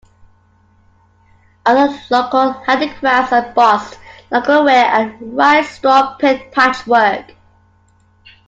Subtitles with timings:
[1.63, 3.99] Other local handicrafts are embossed
[4.31, 7.35] lacquerware and rice straw pith patchwork.